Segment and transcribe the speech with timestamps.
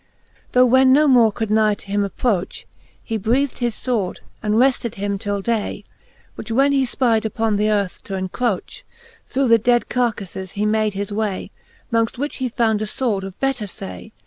[0.45, 0.51] XLVII.
[0.53, 2.65] Tho when no more could nigh to him approch,.
[3.03, 5.83] He breath'd his fword, and refted him till day:
[6.33, 8.81] Which when he fpyde upon the earth t'encroch,,
[9.27, 11.51] Through the dead carcafes; he made his way;
[11.93, 14.11] Mongft which he found a fword of better fay